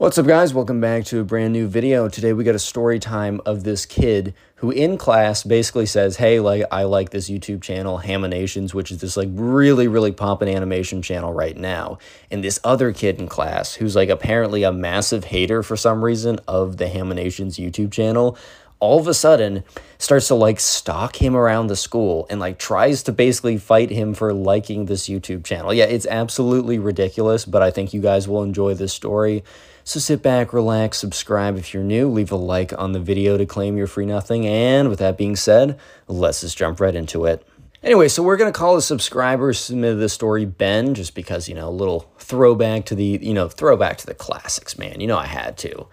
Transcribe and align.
What's 0.00 0.16
up 0.16 0.26
guys? 0.26 0.54
Welcome 0.54 0.80
back 0.80 1.04
to 1.04 1.20
a 1.20 1.24
brand 1.24 1.52
new 1.52 1.66
video. 1.66 2.08
Today 2.08 2.32
we 2.32 2.42
got 2.42 2.54
a 2.54 2.58
story 2.58 2.98
time 2.98 3.38
of 3.44 3.64
this 3.64 3.84
kid 3.84 4.32
who 4.54 4.70
in 4.70 4.96
class 4.96 5.42
basically 5.42 5.84
says, 5.84 6.16
"Hey, 6.16 6.40
like 6.40 6.64
I 6.70 6.84
like 6.84 7.10
this 7.10 7.28
YouTube 7.28 7.60
channel 7.60 7.98
Haminations, 8.02 8.72
which 8.72 8.90
is 8.90 9.02
this 9.02 9.18
like 9.18 9.28
really 9.30 9.88
really 9.88 10.10
poppin' 10.10 10.48
animation 10.48 11.02
channel 11.02 11.34
right 11.34 11.54
now." 11.54 11.98
And 12.30 12.42
this 12.42 12.58
other 12.64 12.94
kid 12.94 13.20
in 13.20 13.28
class 13.28 13.74
who's 13.74 13.94
like 13.94 14.08
apparently 14.08 14.62
a 14.62 14.72
massive 14.72 15.24
hater 15.24 15.62
for 15.62 15.76
some 15.76 16.02
reason 16.02 16.40
of 16.48 16.78
the 16.78 16.86
Haminations 16.86 17.58
YouTube 17.58 17.92
channel 17.92 18.38
all 18.80 18.98
of 18.98 19.06
a 19.06 19.14
sudden 19.14 19.62
starts 19.98 20.28
to 20.28 20.34
like 20.34 20.58
stalk 20.58 21.16
him 21.16 21.36
around 21.36 21.66
the 21.68 21.76
school 21.76 22.26
and 22.30 22.40
like 22.40 22.58
tries 22.58 23.02
to 23.04 23.12
basically 23.12 23.58
fight 23.58 23.90
him 23.90 24.14
for 24.14 24.32
liking 24.32 24.86
this 24.86 25.08
YouTube 25.08 25.44
channel. 25.44 25.72
Yeah, 25.72 25.84
it's 25.84 26.06
absolutely 26.06 26.78
ridiculous, 26.78 27.44
but 27.44 27.62
I 27.62 27.70
think 27.70 27.94
you 27.94 28.00
guys 28.00 28.26
will 28.26 28.42
enjoy 28.42 28.74
this 28.74 28.92
story. 28.92 29.44
So 29.84 30.00
sit 30.00 30.22
back, 30.22 30.52
relax, 30.52 30.98
subscribe 30.98 31.56
if 31.56 31.72
you're 31.72 31.82
new, 31.82 32.08
leave 32.08 32.32
a 32.32 32.36
like 32.36 32.76
on 32.78 32.92
the 32.92 33.00
video 33.00 33.36
to 33.36 33.46
claim 33.46 33.76
your 33.76 33.86
free 33.86 34.06
nothing. 34.06 34.46
And 34.46 34.88
with 34.88 34.98
that 34.98 35.18
being 35.18 35.36
said, 35.36 35.78
let's 36.08 36.40
just 36.40 36.56
jump 36.56 36.80
right 36.80 36.94
into 36.94 37.24
it. 37.26 37.46
Anyway, 37.82 38.08
so 38.08 38.22
we're 38.22 38.36
going 38.36 38.52
to 38.52 38.58
call 38.58 38.74
the 38.74 38.82
subscriber 38.82 39.54
submitted 39.54 39.96
the 39.96 40.10
story 40.10 40.44
Ben, 40.44 40.94
just 40.94 41.14
because, 41.14 41.48
you 41.48 41.54
know, 41.54 41.68
a 41.68 41.70
little 41.70 42.10
throwback 42.18 42.84
to 42.86 42.94
the, 42.94 43.18
you 43.22 43.32
know, 43.32 43.48
throwback 43.48 43.96
to 43.98 44.06
the 44.06 44.14
classics, 44.14 44.76
man. 44.76 45.00
You 45.00 45.06
know, 45.06 45.16
I 45.16 45.24
had 45.24 45.56
to. 45.58 45.86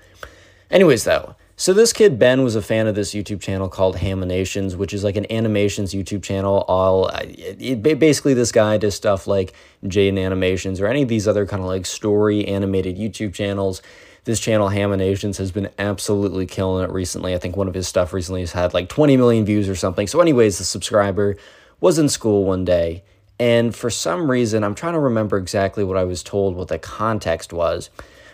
Anyways, 0.70 1.06
though, 1.06 1.38
so 1.60 1.74
this 1.74 1.92
kid 1.92 2.20
Ben 2.20 2.44
was 2.44 2.56
a 2.56 2.62
fan 2.62 2.86
of 2.86 2.94
this 2.94 3.16
YouTube 3.16 3.42
channel 3.42 3.68
called 3.68 3.98
Haminations, 3.98 4.76
which 4.76 4.94
is 4.94 5.04
like 5.04 5.16
an 5.16 5.26
animations 5.32 5.92
YouTube 5.92 6.22
channel. 6.22 6.64
All 6.68 7.08
uh, 7.08 7.22
it, 7.24 7.84
it, 7.84 8.00
basically 8.00 8.36
this 8.36 8.52
guy 8.52 8.78
does 8.78 8.94
stuff 8.94 9.26
like 9.26 9.54
Jaden 9.84 10.24
Animations 10.24 10.80
or 10.80 10.86
any 10.86 11.02
of 11.02 11.10
these 11.10 11.28
other 11.28 11.48
kind 11.48 11.64
of 11.64 11.68
like 11.68 11.88
story 11.88 12.48
animated 12.48 12.96
YouTube 12.96 13.34
channels. 13.34 13.82
This 14.26 14.40
channel 14.40 14.70
Haminations 14.70 15.38
has 15.38 15.52
been 15.52 15.70
absolutely 15.80 16.46
killing 16.46 16.84
it 16.84 16.92
recently. 16.92 17.34
I 17.34 17.40
think 17.40 17.58
one 17.58 17.68
of 17.68 17.74
his 17.74 17.88
stuff 17.88 18.14
recently 18.14 18.42
has 18.42 18.52
had 18.52 18.76
like 18.76 18.88
20 18.88 19.18
million 19.18 19.44
views 19.44 19.68
or 19.68 19.76
something. 19.76 20.06
So, 20.06 20.22
anyways, 20.22 20.60
the 20.60 20.64
subscriber 20.64 21.38
was 21.80 21.98
in 21.98 22.08
school 22.08 22.46
one 22.46 22.66
day, 22.66 23.04
and 23.40 23.76
for 23.76 23.90
some 23.90 24.30
reason, 24.30 24.64
I'm 24.64 24.76
trying 24.76 24.94
to 24.94 25.00
remember 25.00 25.38
exactly 25.38 25.84
what 25.84 25.98
I 25.98 26.04
was 26.04 26.22
told, 26.22 26.56
what 26.56 26.68
the 26.68 26.78
context 26.78 27.52
was. 27.52 27.90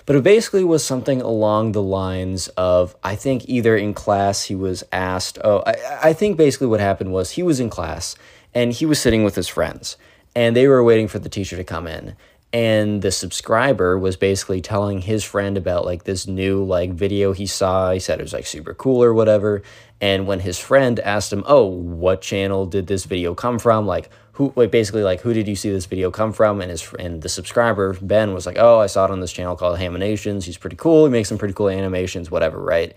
But 0.06 0.18
it 0.18 0.24
basically 0.24 0.64
was 0.64 0.86
something 0.86 1.22
along 1.22 1.72
the 1.72 1.82
lines 1.82 2.50
of 2.50 2.96
I 3.04 3.16
think 3.16 3.48
either 3.48 3.78
in 3.78 3.94
class 3.94 4.44
he 4.44 4.56
was 4.56 4.84
asked, 4.92 5.38
oh, 5.44 5.64
I, 5.66 6.10
I 6.10 6.14
think 6.14 6.36
basically 6.36 6.68
what 6.68 6.82
happened 6.82 7.14
was 7.14 7.32
he 7.32 7.44
was 7.44 7.60
in 7.60 7.70
class 7.70 8.16
and 8.54 8.74
he 8.74 8.86
was 8.86 9.00
sitting 9.00 9.24
with 9.24 9.36
his 9.36 9.48
friends 9.48 9.98
and 10.36 10.56
they 10.56 10.68
were 10.68 10.84
waiting 10.84 11.08
for 11.08 11.20
the 11.20 11.30
teacher 11.30 11.56
to 11.56 11.64
come 11.64 11.88
in. 11.88 12.16
And 12.52 13.02
the 13.02 13.12
subscriber 13.12 13.98
was 13.98 14.16
basically 14.16 14.62
telling 14.62 15.02
his 15.02 15.24
friend 15.24 15.58
about 15.58 15.86
like 15.86 16.04
this 16.04 16.28
new 16.28 16.64
like 16.64 16.92
video 16.92 17.34
he 17.34 17.48
saw. 17.48 17.92
He 17.92 18.00
said 18.00 18.20
it 18.20 18.24
was 18.24 18.34
like 18.34 18.46
super 18.46 18.74
cool 18.74 19.04
or 19.04 19.14
whatever. 19.14 19.64
And 20.02 20.28
when 20.28 20.42
his 20.42 20.60
friend 20.60 21.00
asked 21.00 21.32
him 21.32 21.44
oh 21.48 21.66
what 21.66 22.22
channel 22.22 22.66
did 22.66 22.88
this 22.88 23.06
video 23.06 23.34
come 23.34 23.58
from? 23.58 23.88
Like 23.88 24.10
who 24.34 24.54
like 24.56 24.72
basically 24.72 25.04
like 25.04 25.22
who 25.22 25.34
did 25.34 25.48
you 25.48 25.56
see 25.56 25.70
this 25.70 25.86
video 25.86 26.12
come 26.12 26.34
from 26.34 26.62
and 26.62 26.70
his 26.70 26.92
and 27.00 27.22
the 27.22 27.30
subscriber 27.30 27.94
ben 28.02 28.34
was 28.34 28.46
like 28.46 28.58
oh 28.60 28.80
i 28.80 28.88
saw 28.88 29.06
it 29.06 29.12
on 29.12 29.20
this 29.20 29.32
channel 29.32 29.56
called 29.56 29.80
Haminations 29.80 30.44
he's 30.44 30.58
pretty 30.58 30.76
cool 30.76 31.06
he 31.06 31.12
makes 31.12 31.30
some 31.30 31.38
pretty 31.38 31.54
cool 31.54 31.70
animations 31.70 32.30
whatever 32.30 32.60
right 32.60 32.94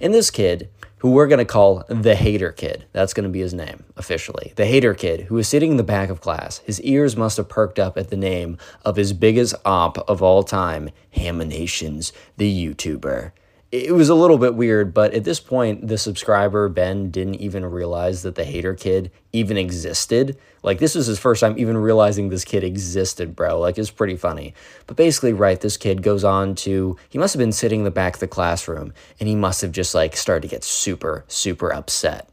and 0.00 0.12
this 0.12 0.30
kid 0.30 0.68
who 1.02 1.10
we're 1.10 1.26
going 1.26 1.40
to 1.40 1.44
call 1.44 1.82
the 1.88 2.14
hater 2.14 2.52
kid. 2.52 2.84
That's 2.92 3.12
going 3.12 3.24
to 3.24 3.28
be 3.28 3.40
his 3.40 3.52
name 3.52 3.82
officially. 3.96 4.52
The 4.54 4.66
hater 4.66 4.94
kid, 4.94 5.22
who 5.22 5.34
was 5.34 5.48
sitting 5.48 5.72
in 5.72 5.76
the 5.76 5.82
back 5.82 6.10
of 6.10 6.20
class. 6.20 6.58
His 6.58 6.80
ears 6.82 7.16
must 7.16 7.38
have 7.38 7.48
perked 7.48 7.80
up 7.80 7.98
at 7.98 8.10
the 8.10 8.16
name 8.16 8.56
of 8.84 8.94
his 8.94 9.12
biggest 9.12 9.56
op 9.64 9.98
of 10.08 10.22
all 10.22 10.44
time, 10.44 10.90
Haminations, 11.16 12.12
the 12.36 12.66
YouTuber 12.68 13.32
it 13.72 13.94
was 13.94 14.10
a 14.10 14.14
little 14.14 14.36
bit 14.36 14.54
weird, 14.54 14.92
but 14.92 15.14
at 15.14 15.24
this 15.24 15.40
point, 15.40 15.88
the 15.88 15.96
subscriber, 15.96 16.68
Ben, 16.68 17.10
didn't 17.10 17.36
even 17.36 17.64
realize 17.64 18.20
that 18.22 18.34
the 18.34 18.44
hater 18.44 18.74
kid 18.74 19.10
even 19.32 19.56
existed. 19.56 20.36
Like, 20.62 20.78
this 20.78 20.94
was 20.94 21.06
his 21.06 21.18
first 21.18 21.40
time 21.40 21.56
even 21.56 21.78
realizing 21.78 22.28
this 22.28 22.44
kid 22.44 22.64
existed, 22.64 23.34
bro. 23.34 23.58
Like, 23.58 23.78
it's 23.78 23.90
pretty 23.90 24.16
funny. 24.16 24.52
But 24.86 24.98
basically, 24.98 25.32
right, 25.32 25.58
this 25.58 25.78
kid 25.78 26.02
goes 26.02 26.22
on 26.22 26.54
to, 26.56 26.98
he 27.08 27.16
must 27.16 27.32
have 27.32 27.38
been 27.38 27.50
sitting 27.50 27.80
in 27.80 27.84
the 27.84 27.90
back 27.90 28.14
of 28.14 28.20
the 28.20 28.28
classroom 28.28 28.92
and 29.18 29.26
he 29.26 29.34
must 29.34 29.62
have 29.62 29.72
just 29.72 29.94
like 29.94 30.16
started 30.16 30.42
to 30.42 30.54
get 30.54 30.64
super, 30.64 31.24
super 31.26 31.72
upset. 31.72 32.28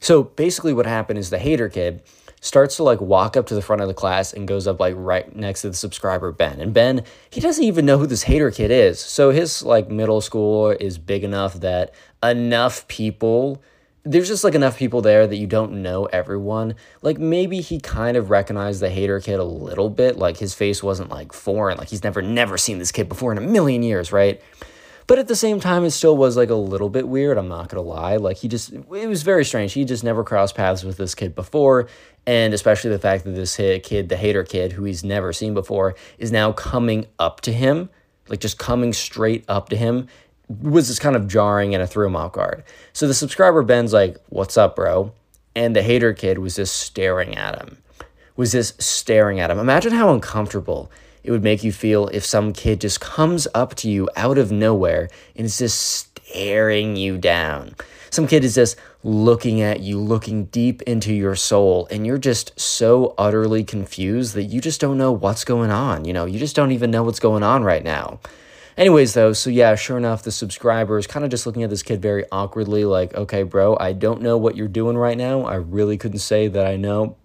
So 0.00 0.22
basically, 0.22 0.72
what 0.72 0.86
happened 0.86 1.18
is 1.18 1.28
the 1.28 1.38
hater 1.38 1.68
kid 1.68 2.02
starts 2.44 2.76
to 2.76 2.82
like 2.82 3.00
walk 3.00 3.38
up 3.38 3.46
to 3.46 3.54
the 3.54 3.62
front 3.62 3.80
of 3.80 3.88
the 3.88 3.94
class 3.94 4.34
and 4.34 4.46
goes 4.46 4.66
up 4.66 4.78
like 4.78 4.94
right 4.98 5.34
next 5.34 5.62
to 5.62 5.70
the 5.70 5.74
subscriber 5.74 6.30
Ben. 6.30 6.60
And 6.60 6.74
Ben, 6.74 7.02
he 7.30 7.40
doesn't 7.40 7.64
even 7.64 7.86
know 7.86 7.96
who 7.96 8.06
this 8.06 8.24
hater 8.24 8.50
kid 8.50 8.70
is. 8.70 9.00
So 9.00 9.30
his 9.30 9.62
like 9.62 9.88
middle 9.88 10.20
school 10.20 10.68
is 10.68 10.98
big 10.98 11.24
enough 11.24 11.54
that 11.60 11.94
enough 12.22 12.86
people 12.86 13.62
there's 14.06 14.28
just 14.28 14.44
like 14.44 14.54
enough 14.54 14.76
people 14.76 15.00
there 15.00 15.26
that 15.26 15.36
you 15.36 15.46
don't 15.46 15.80
know 15.80 16.04
everyone. 16.04 16.74
Like 17.00 17.16
maybe 17.16 17.62
he 17.62 17.80
kind 17.80 18.18
of 18.18 18.28
recognized 18.28 18.82
the 18.82 18.90
hater 18.90 19.18
kid 19.18 19.40
a 19.40 19.44
little 19.44 19.88
bit. 19.88 20.18
Like 20.18 20.36
his 20.36 20.52
face 20.52 20.82
wasn't 20.82 21.08
like 21.08 21.32
foreign. 21.32 21.78
Like 21.78 21.88
he's 21.88 22.04
never 22.04 22.20
never 22.20 22.58
seen 22.58 22.78
this 22.78 22.92
kid 22.92 23.08
before 23.08 23.32
in 23.32 23.38
a 23.38 23.40
million 23.40 23.82
years, 23.82 24.12
right? 24.12 24.42
But 25.06 25.18
at 25.18 25.28
the 25.28 25.36
same 25.36 25.60
time, 25.60 25.84
it 25.84 25.90
still 25.90 26.16
was 26.16 26.36
like 26.36 26.50
a 26.50 26.54
little 26.54 26.88
bit 26.88 27.06
weird. 27.06 27.36
I'm 27.36 27.48
not 27.48 27.68
gonna 27.68 27.82
lie. 27.82 28.16
Like 28.16 28.38
he 28.38 28.48
just, 28.48 28.72
it 28.72 28.88
was 28.88 29.22
very 29.22 29.44
strange. 29.44 29.74
He 29.74 29.84
just 29.84 30.04
never 30.04 30.24
crossed 30.24 30.54
paths 30.54 30.82
with 30.82 30.96
this 30.96 31.14
kid 31.14 31.34
before, 31.34 31.88
and 32.26 32.54
especially 32.54 32.90
the 32.90 32.98
fact 32.98 33.24
that 33.24 33.32
this 33.32 33.56
kid, 33.56 34.08
the 34.08 34.16
hater 34.16 34.44
kid, 34.44 34.72
who 34.72 34.84
he's 34.84 35.04
never 35.04 35.32
seen 35.32 35.52
before, 35.52 35.94
is 36.18 36.32
now 36.32 36.52
coming 36.52 37.06
up 37.18 37.42
to 37.42 37.52
him, 37.52 37.90
like 38.28 38.40
just 38.40 38.58
coming 38.58 38.92
straight 38.92 39.44
up 39.46 39.68
to 39.68 39.76
him, 39.76 40.08
was 40.48 40.88
just 40.88 41.00
kind 41.00 41.16
of 41.16 41.28
jarring 41.28 41.74
and 41.74 41.82
it 41.82 41.86
threw 41.86 42.06
him 42.06 42.16
off 42.16 42.32
guard. 42.32 42.64
So 42.92 43.06
the 43.06 43.14
subscriber 43.14 43.62
Ben's 43.62 43.92
like, 43.92 44.16
"What's 44.30 44.56
up, 44.56 44.76
bro?" 44.76 45.12
And 45.54 45.76
the 45.76 45.82
hater 45.82 46.12
kid 46.14 46.38
was 46.38 46.56
just 46.56 46.78
staring 46.78 47.36
at 47.36 47.60
him. 47.60 47.78
Was 48.36 48.52
just 48.52 48.82
staring 48.82 49.38
at 49.38 49.50
him. 49.50 49.58
Imagine 49.58 49.92
how 49.92 50.12
uncomfortable 50.12 50.90
it 51.24 51.30
would 51.30 51.42
make 51.42 51.64
you 51.64 51.72
feel 51.72 52.08
if 52.08 52.24
some 52.24 52.52
kid 52.52 52.80
just 52.82 53.00
comes 53.00 53.48
up 53.54 53.74
to 53.76 53.90
you 53.90 54.08
out 54.14 54.38
of 54.38 54.52
nowhere 54.52 55.08
and 55.34 55.46
is 55.46 55.58
just 55.58 55.80
staring 55.80 56.96
you 56.96 57.16
down. 57.18 57.74
Some 58.10 58.26
kid 58.26 58.44
is 58.44 58.54
just 58.54 58.76
looking 59.02 59.60
at 59.60 59.80
you, 59.80 59.98
looking 59.98 60.44
deep 60.46 60.82
into 60.82 61.12
your 61.12 61.34
soul, 61.34 61.88
and 61.90 62.06
you're 62.06 62.18
just 62.18 62.58
so 62.60 63.14
utterly 63.18 63.64
confused 63.64 64.34
that 64.34 64.44
you 64.44 64.60
just 64.60 64.80
don't 64.80 64.98
know 64.98 65.10
what's 65.10 65.44
going 65.44 65.70
on. 65.70 66.04
You 66.04 66.12
know, 66.12 66.24
you 66.24 66.38
just 66.38 66.54
don't 66.54 66.72
even 66.72 66.90
know 66.90 67.02
what's 67.02 67.18
going 67.18 67.42
on 67.42 67.64
right 67.64 67.82
now. 67.82 68.20
Anyways, 68.76 69.14
though, 69.14 69.32
so 69.32 69.50
yeah, 69.50 69.74
sure 69.76 69.96
enough, 69.96 70.22
the 70.22 70.32
subscriber 70.32 70.98
is 70.98 71.06
kind 71.06 71.24
of 71.24 71.30
just 71.30 71.46
looking 71.46 71.62
at 71.62 71.70
this 71.70 71.82
kid 71.82 72.02
very 72.02 72.24
awkwardly, 72.32 72.84
like, 72.84 73.14
okay, 73.14 73.44
bro, 73.44 73.76
I 73.78 73.92
don't 73.92 74.20
know 74.20 74.36
what 74.36 74.56
you're 74.56 74.68
doing 74.68 74.96
right 74.96 75.16
now. 75.16 75.42
I 75.42 75.56
really 75.56 75.96
couldn't 75.96 76.18
say 76.18 76.48
that 76.48 76.66
I 76.66 76.76
know 76.76 77.16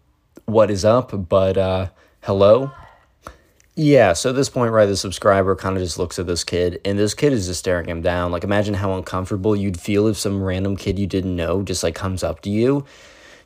what 0.45 0.69
is 0.69 0.85
up, 0.85 1.11
but 1.27 1.57
uh, 1.57 1.89
hello? 2.21 2.71
Yeah, 3.81 4.11
so 4.11 4.31
at 4.31 4.35
this 4.35 4.49
point, 4.49 4.73
right, 4.73 4.87
the 4.87 4.97
subscriber 4.97 5.55
kind 5.55 5.77
of 5.77 5.81
just 5.81 5.97
looks 5.97 6.19
at 6.19 6.27
this 6.27 6.43
kid, 6.43 6.81
and 6.83 6.99
this 6.99 7.13
kid 7.13 7.31
is 7.31 7.47
just 7.47 7.59
staring 7.59 7.87
him 7.87 8.01
down. 8.01 8.29
Like, 8.29 8.43
imagine 8.43 8.73
how 8.73 8.97
uncomfortable 8.97 9.55
you'd 9.55 9.79
feel 9.79 10.07
if 10.07 10.17
some 10.17 10.43
random 10.43 10.75
kid 10.75 10.99
you 10.99 11.07
didn't 11.07 11.33
know 11.33 11.63
just 11.63 11.81
like 11.81 11.95
comes 11.95 12.21
up 12.21 12.41
to 12.41 12.49
you. 12.49 12.83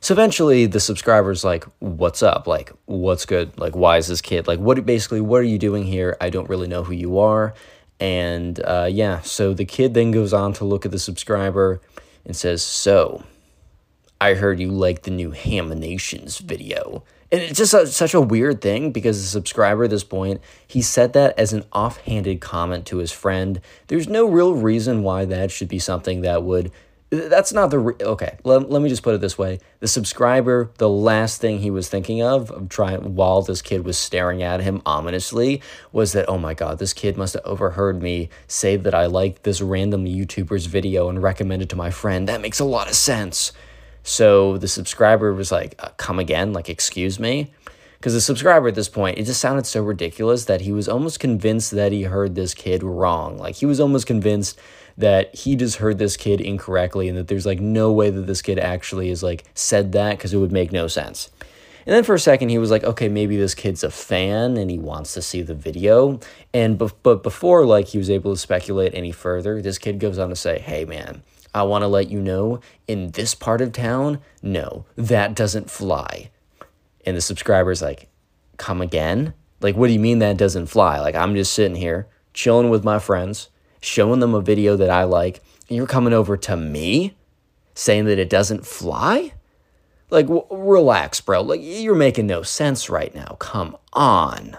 So 0.00 0.12
eventually, 0.12 0.66
the 0.66 0.80
subscriber's 0.80 1.44
like, 1.44 1.66
"What's 1.78 2.20
up? 2.20 2.48
Like, 2.48 2.72
what's 2.86 3.26
good? 3.26 3.56
Like, 3.60 3.76
why 3.76 3.98
is 3.98 4.08
this 4.08 4.20
kid 4.20 4.48
like? 4.48 4.58
What 4.58 4.84
basically? 4.84 5.20
What 5.20 5.36
are 5.36 5.44
you 5.44 5.56
doing 5.56 5.84
here? 5.84 6.16
I 6.20 6.30
don't 6.30 6.48
really 6.48 6.66
know 6.66 6.82
who 6.82 6.94
you 6.94 7.20
are." 7.20 7.54
And 8.00 8.58
uh, 8.64 8.88
yeah, 8.90 9.20
so 9.20 9.54
the 9.54 9.64
kid 9.64 9.94
then 9.94 10.10
goes 10.10 10.32
on 10.32 10.52
to 10.54 10.64
look 10.64 10.84
at 10.84 10.90
the 10.90 10.98
subscriber 10.98 11.80
and 12.26 12.34
says, 12.34 12.60
"So, 12.60 13.22
I 14.20 14.34
heard 14.34 14.58
you 14.58 14.72
like 14.72 15.02
the 15.04 15.12
new 15.12 15.30
Haminations 15.30 16.40
video." 16.40 17.04
And 17.32 17.42
it's 17.42 17.58
just 17.58 17.74
a, 17.74 17.86
such 17.86 18.14
a 18.14 18.20
weird 18.20 18.60
thing 18.60 18.92
because 18.92 19.20
the 19.20 19.26
subscriber 19.26 19.84
at 19.84 19.90
this 19.90 20.04
point, 20.04 20.40
he 20.66 20.82
said 20.82 21.12
that 21.14 21.38
as 21.38 21.52
an 21.52 21.64
offhanded 21.72 22.40
comment 22.40 22.86
to 22.86 22.98
his 22.98 23.12
friend. 23.12 23.60
There's 23.88 24.08
no 24.08 24.26
real 24.26 24.54
reason 24.54 25.02
why 25.02 25.24
that 25.24 25.50
should 25.50 25.68
be 25.68 25.78
something 25.78 26.20
that 26.22 26.42
would. 26.42 26.70
That's 27.10 27.52
not 27.52 27.70
the. 27.70 27.78
Re- 27.78 27.94
okay, 28.00 28.38
let, 28.42 28.70
let 28.70 28.82
me 28.82 28.88
just 28.88 29.04
put 29.04 29.14
it 29.14 29.20
this 29.20 29.38
way. 29.38 29.60
The 29.78 29.86
subscriber, 29.86 30.70
the 30.78 30.88
last 30.88 31.40
thing 31.40 31.60
he 31.60 31.70
was 31.70 31.88
thinking 31.88 32.22
of, 32.22 32.50
of 32.50 32.68
trying 32.68 33.14
while 33.14 33.42
this 33.42 33.62
kid 33.62 33.84
was 33.84 33.96
staring 33.96 34.42
at 34.42 34.60
him 34.60 34.82
ominously, 34.84 35.62
was 35.92 36.12
that, 36.12 36.28
oh 36.28 36.38
my 36.38 36.54
God, 36.54 36.78
this 36.78 36.92
kid 36.92 37.16
must 37.16 37.34
have 37.34 37.44
overheard 37.44 38.02
me 38.02 38.30
say 38.48 38.76
that 38.76 38.94
I 38.94 39.06
like 39.06 39.42
this 39.42 39.60
random 39.60 40.06
YouTuber's 40.06 40.66
video 40.66 41.08
and 41.08 41.22
recommend 41.22 41.62
it 41.62 41.68
to 41.68 41.76
my 41.76 41.90
friend. 41.90 42.28
That 42.28 42.40
makes 42.40 42.58
a 42.58 42.64
lot 42.64 42.88
of 42.88 42.94
sense. 42.94 43.52
So 44.04 44.58
the 44.58 44.68
subscriber 44.68 45.32
was 45.32 45.50
like, 45.50 45.74
uh, 45.78 45.88
come 45.96 46.18
again? 46.18 46.52
Like, 46.52 46.68
excuse 46.68 47.18
me? 47.18 47.50
Because 47.96 48.12
the 48.12 48.20
subscriber 48.20 48.68
at 48.68 48.74
this 48.74 48.90
point, 48.90 49.18
it 49.18 49.24
just 49.24 49.40
sounded 49.40 49.64
so 49.64 49.82
ridiculous 49.82 50.44
that 50.44 50.60
he 50.60 50.72
was 50.72 50.88
almost 50.88 51.20
convinced 51.20 51.70
that 51.70 51.90
he 51.90 52.02
heard 52.02 52.34
this 52.34 52.52
kid 52.52 52.82
wrong. 52.82 53.38
Like, 53.38 53.56
he 53.56 53.66
was 53.66 53.80
almost 53.80 54.06
convinced 54.06 54.60
that 54.98 55.34
he 55.34 55.56
just 55.56 55.76
heard 55.76 55.98
this 55.98 56.18
kid 56.18 56.40
incorrectly 56.42 57.08
and 57.08 57.16
that 57.16 57.28
there's 57.28 57.46
like 57.46 57.60
no 57.60 57.90
way 57.90 58.10
that 58.10 58.26
this 58.26 58.42
kid 58.42 58.58
actually 58.58 59.08
is 59.08 59.22
like 59.22 59.44
said 59.54 59.92
that 59.92 60.18
because 60.18 60.34
it 60.34 60.36
would 60.36 60.52
make 60.52 60.70
no 60.70 60.86
sense. 60.86 61.30
And 61.86 61.94
then 61.94 62.04
for 62.04 62.14
a 62.14 62.20
second, 62.20 62.50
he 62.50 62.58
was 62.58 62.70
like, 62.70 62.84
okay, 62.84 63.08
maybe 63.08 63.36
this 63.36 63.54
kid's 63.54 63.84
a 63.84 63.90
fan 63.90 64.56
and 64.56 64.70
he 64.70 64.78
wants 64.78 65.14
to 65.14 65.22
see 65.22 65.42
the 65.42 65.54
video. 65.54 66.20
And 66.52 66.78
be- 66.78 66.88
but 67.02 67.22
before 67.22 67.66
like 67.66 67.88
he 67.88 67.98
was 67.98 68.10
able 68.10 68.34
to 68.34 68.40
speculate 68.40 68.94
any 68.94 69.12
further, 69.12 69.60
this 69.60 69.78
kid 69.78 69.98
goes 69.98 70.18
on 70.18 70.28
to 70.28 70.36
say, 70.36 70.58
hey 70.58 70.84
man, 70.84 71.22
I 71.54 71.62
want 71.62 71.82
to 71.82 71.88
let 71.88 72.10
you 72.10 72.20
know 72.20 72.60
in 72.88 73.12
this 73.12 73.34
part 73.34 73.60
of 73.60 73.72
town, 73.72 74.20
no, 74.42 74.86
that 74.96 75.34
doesn't 75.34 75.70
fly. 75.70 76.30
And 77.06 77.16
the 77.16 77.20
subscriber's 77.20 77.80
like, 77.80 78.08
come 78.56 78.80
again? 78.80 79.34
Like, 79.60 79.76
what 79.76 79.86
do 79.86 79.92
you 79.92 80.00
mean 80.00 80.18
that 80.18 80.36
doesn't 80.36 80.66
fly? 80.66 80.98
Like, 81.00 81.14
I'm 81.14 81.34
just 81.34 81.52
sitting 81.54 81.76
here 81.76 82.08
chilling 82.32 82.70
with 82.70 82.84
my 82.84 82.98
friends, 82.98 83.48
showing 83.80 84.20
them 84.20 84.34
a 84.34 84.40
video 84.40 84.76
that 84.76 84.90
I 84.90 85.04
like, 85.04 85.42
and 85.68 85.76
you're 85.76 85.86
coming 85.86 86.12
over 86.12 86.36
to 86.36 86.56
me 86.56 87.16
saying 87.74 88.04
that 88.06 88.18
it 88.18 88.30
doesn't 88.30 88.66
fly? 88.66 89.32
Like, 90.10 90.26
w- 90.26 90.46
relax, 90.50 91.20
bro. 91.20 91.42
Like, 91.42 91.60
you're 91.62 91.94
making 91.94 92.26
no 92.26 92.42
sense 92.42 92.90
right 92.90 93.14
now. 93.14 93.36
Come 93.38 93.76
on. 93.92 94.56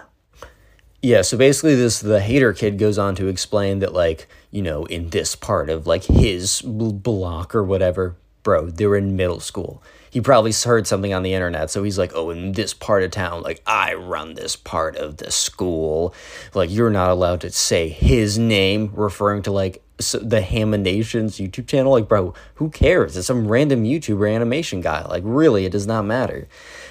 Yeah, 1.02 1.22
so 1.22 1.36
basically, 1.36 1.74
this 1.76 2.00
the 2.00 2.20
hater 2.20 2.52
kid 2.52 2.78
goes 2.78 2.98
on 2.98 3.14
to 3.16 3.28
explain 3.28 3.78
that, 3.78 3.92
like, 3.92 4.28
you 4.50 4.62
know, 4.62 4.84
in 4.86 5.10
this 5.10 5.34
part 5.34 5.70
of 5.70 5.86
like 5.86 6.04
his 6.04 6.62
block 6.62 7.54
or 7.54 7.62
whatever, 7.62 8.16
bro, 8.42 8.70
they 8.70 8.86
were 8.86 8.96
in 8.96 9.16
middle 9.16 9.40
school. 9.40 9.82
He 10.10 10.20
probably 10.20 10.52
heard 10.52 10.86
something 10.86 11.12
on 11.12 11.22
the 11.22 11.34
internet, 11.34 11.70
so 11.70 11.82
he's 11.82 11.98
like, 11.98 12.12
"Oh, 12.14 12.30
in 12.30 12.52
this 12.52 12.72
part 12.72 13.02
of 13.02 13.10
town, 13.10 13.42
like 13.42 13.60
I 13.66 13.94
run 13.94 14.34
this 14.34 14.56
part 14.56 14.96
of 14.96 15.18
the 15.18 15.30
school. 15.30 16.14
Like 16.54 16.70
you're 16.70 16.90
not 16.90 17.10
allowed 17.10 17.42
to 17.42 17.50
say 17.50 17.88
his 17.88 18.38
name, 18.38 18.92
referring 18.94 19.42
to 19.42 19.52
like 19.52 19.82
so 19.98 20.18
the 20.18 20.40
Haminations 20.40 21.40
YouTube 21.40 21.66
channel. 21.66 21.92
Like, 21.92 22.08
bro, 22.08 22.34
who 22.56 22.70
cares? 22.70 23.16
It's 23.16 23.26
some 23.26 23.48
random 23.48 23.84
YouTuber 23.84 24.32
animation 24.32 24.80
guy. 24.80 25.04
Like, 25.06 25.22
really, 25.24 25.64
it 25.64 25.72
does 25.72 25.86
not 25.86 26.04
matter. 26.04 26.48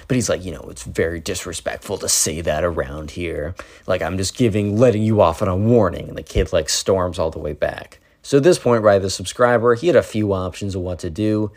But 0.08 0.14
he's 0.14 0.28
like, 0.28 0.44
you 0.44 0.52
know, 0.52 0.66
it's 0.68 0.84
very 0.84 1.20
disrespectful 1.20 1.98
to 1.98 2.08
say 2.08 2.40
that 2.40 2.62
around 2.62 3.12
here. 3.12 3.54
Like, 3.86 4.02
I'm 4.02 4.16
just 4.16 4.36
giving, 4.36 4.76
letting 4.76 5.02
you 5.02 5.20
off 5.20 5.42
on 5.42 5.48
a 5.48 5.56
warning. 5.56 6.08
And 6.08 6.16
the 6.16 6.22
kid, 6.22 6.52
like, 6.52 6.68
storms 6.68 7.18
all 7.18 7.30
the 7.30 7.40
way 7.40 7.52
back. 7.52 7.98
So 8.22 8.36
at 8.36 8.44
this 8.44 8.58
point, 8.58 8.82
right, 8.82 9.02
the 9.02 9.10
subscriber, 9.10 9.74
he 9.74 9.88
had 9.88 9.96
a 9.96 10.02
few 10.02 10.32
options 10.32 10.74
of 10.74 10.82
what 10.82 11.00
to 11.00 11.10
do. 11.10 11.50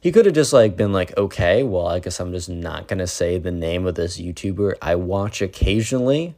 He 0.00 0.12
could 0.12 0.24
have 0.24 0.34
just, 0.34 0.52
like, 0.52 0.76
been 0.76 0.92
like, 0.92 1.16
okay, 1.16 1.62
well, 1.62 1.88
I 1.88 1.98
guess 1.98 2.20
I'm 2.20 2.32
just 2.32 2.48
not 2.48 2.86
going 2.88 3.00
to 3.00 3.06
say 3.06 3.38
the 3.38 3.50
name 3.50 3.86
of 3.86 3.96
this 3.96 4.20
YouTuber 4.20 4.74
I 4.80 4.94
watch 4.94 5.42
occasionally 5.42 6.36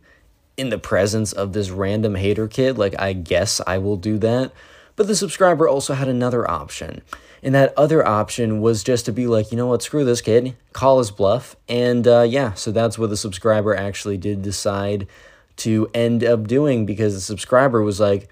in 0.56 0.70
the 0.70 0.78
presence 0.78 1.32
of 1.32 1.52
this 1.52 1.70
random 1.70 2.14
hater 2.14 2.48
kid. 2.48 2.78
Like, 2.78 2.98
I 2.98 3.12
guess 3.12 3.60
I 3.66 3.78
will 3.78 3.96
do 3.96 4.18
that. 4.18 4.52
But 4.96 5.06
the 5.06 5.16
subscriber 5.16 5.68
also 5.68 5.94
had 5.94 6.08
another 6.08 6.48
option. 6.50 7.02
And 7.42 7.54
that 7.54 7.76
other 7.76 8.06
option 8.06 8.60
was 8.60 8.84
just 8.84 9.04
to 9.06 9.12
be 9.12 9.26
like, 9.26 9.50
you 9.50 9.56
know 9.56 9.66
what, 9.66 9.82
screw 9.82 10.04
this 10.04 10.20
kid, 10.20 10.54
call 10.72 10.98
his 10.98 11.10
bluff. 11.10 11.56
And 11.68 12.06
uh, 12.06 12.22
yeah, 12.22 12.52
so 12.54 12.70
that's 12.70 12.98
what 12.98 13.10
the 13.10 13.16
subscriber 13.16 13.74
actually 13.74 14.16
did 14.16 14.42
decide 14.42 15.08
to 15.56 15.90
end 15.92 16.22
up 16.22 16.46
doing 16.46 16.86
because 16.86 17.14
the 17.14 17.20
subscriber 17.20 17.82
was 17.82 17.98
like, 17.98 18.30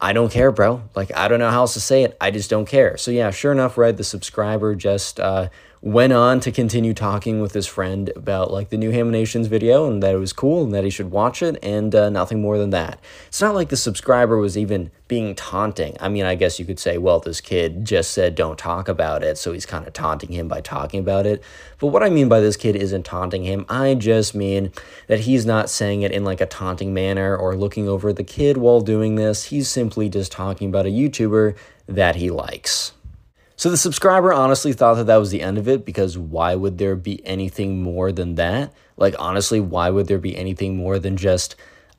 I 0.00 0.12
don't 0.12 0.32
care, 0.32 0.50
bro. 0.50 0.82
Like, 0.96 1.16
I 1.16 1.28
don't 1.28 1.38
know 1.38 1.50
how 1.50 1.60
else 1.60 1.74
to 1.74 1.80
say 1.80 2.02
it. 2.02 2.16
I 2.20 2.32
just 2.32 2.50
don't 2.50 2.66
care. 2.66 2.96
So, 2.96 3.12
yeah, 3.12 3.30
sure 3.30 3.52
enough, 3.52 3.78
right, 3.78 3.96
the 3.96 4.02
subscriber 4.02 4.74
just 4.74 5.20
uh, 5.20 5.48
went 5.82 6.12
on 6.12 6.38
to 6.38 6.52
continue 6.52 6.94
talking 6.94 7.40
with 7.40 7.54
his 7.54 7.66
friend 7.66 8.08
about 8.14 8.52
like 8.52 8.68
the 8.68 8.76
new 8.76 8.92
Haminations 8.92 9.48
video 9.48 9.90
and 9.90 10.00
that 10.00 10.14
it 10.14 10.18
was 10.18 10.32
cool 10.32 10.62
and 10.62 10.72
that 10.72 10.84
he 10.84 10.90
should 10.90 11.10
watch 11.10 11.42
it 11.42 11.58
and 11.60 11.92
uh, 11.92 12.08
nothing 12.08 12.40
more 12.40 12.56
than 12.56 12.70
that. 12.70 13.00
It's 13.26 13.40
not 13.40 13.56
like 13.56 13.68
the 13.68 13.76
subscriber 13.76 14.36
was 14.36 14.56
even 14.56 14.92
being 15.08 15.34
taunting. 15.34 15.96
I 15.98 16.08
mean, 16.08 16.24
I 16.24 16.36
guess 16.36 16.60
you 16.60 16.64
could 16.64 16.78
say, 16.78 16.98
well, 16.98 17.18
this 17.18 17.40
kid 17.40 17.84
just 17.84 18.12
said 18.12 18.36
don't 18.36 18.56
talk 18.56 18.88
about 18.88 19.24
it, 19.24 19.36
so 19.38 19.52
he's 19.52 19.66
kind 19.66 19.84
of 19.84 19.92
taunting 19.92 20.30
him 20.30 20.46
by 20.46 20.60
talking 20.60 21.00
about 21.00 21.26
it. 21.26 21.42
But 21.80 21.88
what 21.88 22.04
I 22.04 22.10
mean 22.10 22.28
by 22.28 22.38
this 22.38 22.56
kid 22.56 22.76
isn't 22.76 23.04
taunting 23.04 23.42
him. 23.42 23.66
I 23.68 23.96
just 23.96 24.36
mean 24.36 24.70
that 25.08 25.20
he's 25.20 25.44
not 25.44 25.68
saying 25.68 26.02
it 26.02 26.12
in 26.12 26.22
like 26.22 26.40
a 26.40 26.46
taunting 26.46 26.94
manner 26.94 27.36
or 27.36 27.56
looking 27.56 27.88
over 27.88 28.12
the 28.12 28.22
kid 28.22 28.56
while 28.56 28.82
doing 28.82 29.16
this. 29.16 29.46
He's 29.46 29.68
simply 29.68 30.08
just 30.08 30.30
talking 30.30 30.68
about 30.68 30.86
a 30.86 30.90
YouTuber 30.90 31.56
that 31.88 32.14
he 32.14 32.30
likes. 32.30 32.92
So 33.56 33.70
the 33.70 33.76
subscriber 33.76 34.32
honestly 34.32 34.72
thought 34.72 34.94
that 34.94 35.06
that 35.06 35.16
was 35.16 35.30
the 35.30 35.42
end 35.42 35.58
of 35.58 35.68
it 35.68 35.84
because 35.84 36.18
why 36.18 36.54
would 36.54 36.78
there 36.78 36.96
be 36.96 37.24
anything 37.26 37.82
more 37.82 38.10
than 38.10 38.34
that? 38.36 38.72
Like, 38.96 39.14
honestly, 39.18 39.60
why 39.60 39.90
would 39.90 40.06
there 40.06 40.18
be 40.18 40.36
anything 40.36 40.76
more 40.76 40.98
than 40.98 41.16
just 41.16 41.54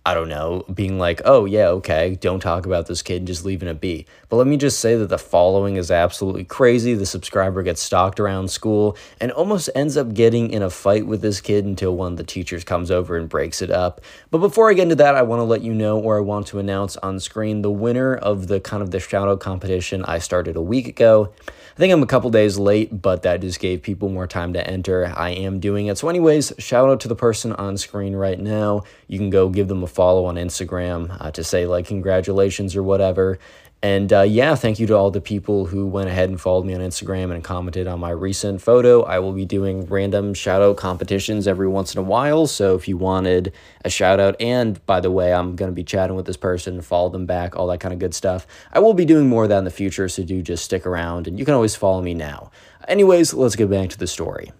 I 0.06 0.14
don't 0.14 0.28
know, 0.28 0.66
being 0.74 1.00
like, 1.00 1.22
oh, 1.24 1.46
yeah, 1.46 1.68
okay, 1.68 2.18
don't 2.20 2.42
talk 2.42 2.66
about 2.66 2.88
this 2.88 3.02
kid 3.02 3.18
and 3.18 3.28
just 3.28 3.46
leaving 3.46 3.70
it 3.70 3.80
be. 3.80 4.06
But 4.28 4.36
let 4.36 4.48
me 4.48 4.58
just 4.58 4.82
say 4.82 4.98
that 4.98 5.08
the 5.08 5.18
following 5.18 5.78
is 5.78 5.90
absolutely 5.90 6.44
crazy. 6.44 6.94
The 6.94 7.06
subscriber 7.06 7.64
gets 7.64 7.82
stalked 7.82 8.20
around 8.20 8.52
school 8.52 8.98
and 9.22 9.32
almost 9.32 9.70
ends 9.74 9.96
up 9.96 10.14
getting 10.14 10.50
in 10.50 10.62
a 10.62 10.70
fight 10.70 11.08
with 11.08 11.22
this 11.22 11.40
kid 11.40 11.64
until 11.64 11.96
one 11.96 12.12
of 12.12 12.18
the 12.18 12.26
teachers 12.26 12.66
comes 12.66 12.92
over 12.92 13.16
and 13.16 13.30
breaks 13.30 13.62
it 13.62 13.72
up. 13.72 14.02
But 14.30 14.40
before 14.40 14.70
I 14.70 14.74
get 14.74 14.84
into 14.84 14.96
that, 14.96 15.16
I 15.16 15.22
want 15.22 15.40
to 15.40 15.46
let 15.46 15.62
you 15.62 15.74
know 15.74 15.98
or 15.98 16.18
I 16.18 16.22
want 16.22 16.48
to 16.48 16.60
announce 16.60 16.98
on 16.98 17.22
screen 17.22 17.62
the 17.62 17.72
winner 17.72 18.14
of 18.14 18.48
the 18.48 18.60
kind 18.60 18.84
of 18.84 18.92
the 18.92 19.00
shout 19.00 19.30
out 19.30 19.40
competition 19.40 20.04
I 20.04 20.20
started 20.20 20.58
a 20.58 20.62
week 20.62 20.90
ago. 20.90 21.32
I 21.74 21.76
think 21.76 21.92
I'm 21.92 22.04
a 22.04 22.08
couple 22.08 22.30
days 22.30 22.60
late, 22.60 23.02
but 23.02 23.24
that 23.24 23.42
just 23.42 23.60
gave 23.60 23.82
people 23.82 24.08
more 24.08 24.28
time 24.28 24.54
to 24.54 24.68
enter. 24.68 25.12
I 25.16 25.30
am 25.30 25.60
doing 25.60 25.88
it. 25.88 25.98
So, 25.98 26.08
anyways, 26.08 26.54
shout 26.60 26.88
out 26.88 27.00
to 27.00 27.08
the 27.08 27.16
person 27.16 27.52
on 27.54 27.78
screen 27.78 28.16
right 28.16 28.40
now. 28.40 28.84
You 29.08 29.18
can 29.18 29.32
go 29.32 29.50
give 29.50 29.70
them 29.70 29.82
a 29.82 29.88
follow 29.94 30.25
on 30.25 30.36
Instagram 30.36 31.16
uh, 31.19 31.31
to 31.31 31.44
say, 31.44 31.66
like, 31.66 31.86
congratulations 31.86 32.75
or 32.75 32.84
whatever. 32.84 33.40
And 33.84 34.13
uh, 34.13 34.22
yeah, 34.22 34.56
thank 34.56 34.80
you 34.80 34.88
to 34.88 34.95
all 34.95 35.12
the 35.12 35.19
people 35.19 35.66
who 35.66 35.86
went 35.86 36.07
ahead 36.07 36.30
and 36.30 36.40
followed 36.40 36.66
me 36.66 36.74
on 36.74 36.80
Instagram 36.80 37.34
and 37.34 37.44
commented 37.44 37.86
on 37.86 38.00
my 38.00 38.12
recent 38.12 38.62
photo. 38.62 39.04
I 39.04 39.19
will 39.19 39.34
be 39.34 39.44
doing 39.44 39.86
random 39.88 40.34
shout 40.34 40.62
out 40.62 40.78
competitions 40.78 41.50
every 41.50 41.68
once 41.68 41.94
in 41.94 42.00
a 42.00 42.04
while. 42.04 42.48
So 42.48 42.75
if 42.75 42.88
you 42.88 42.95
wanted 42.95 43.51
a 43.84 43.90
shout 43.90 44.22
out, 44.22 44.38
and 44.40 44.84
by 44.86 45.01
the 45.01 45.12
way, 45.12 45.34
I'm 45.34 45.57
going 45.57 45.69
to 45.69 45.75
be 45.75 45.84
chatting 45.84 46.16
with 46.16 46.25
this 46.25 46.38
person, 46.38 46.80
follow 46.80 47.10
them 47.10 47.25
back, 47.25 47.57
all 47.57 47.68
that 47.68 47.81
kind 47.81 47.94
of 47.94 48.00
good 48.00 48.16
stuff. 48.16 48.48
I 48.72 48.80
will 48.80 48.94
be 48.94 49.04
doing 49.04 49.28
more 49.28 49.44
of 49.44 49.50
that 49.50 49.57
in 49.57 49.66
the 49.66 49.69
future. 49.69 50.07
So 50.07 50.24
do 50.24 50.42
just 50.42 50.63
stick 50.63 50.86
around 50.86 51.28
and 51.28 51.38
you 51.38 51.44
can 51.44 51.54
always 51.54 51.75
follow 51.75 52.01
me 52.01 52.13
now. 52.13 52.51
Anyways, 52.88 53.34
let's 53.34 53.57
get 53.57 53.69
back 53.69 53.90
to 53.90 53.98
the 53.98 54.07
story. 54.07 54.54